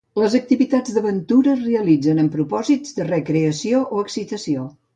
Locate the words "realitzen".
1.67-2.23